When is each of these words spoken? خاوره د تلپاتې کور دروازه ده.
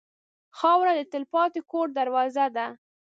خاوره 0.57 0.93
د 0.95 1.01
تلپاتې 1.13 1.61
کور 1.71 1.87
دروازه 1.97 2.45
ده. 2.55 2.67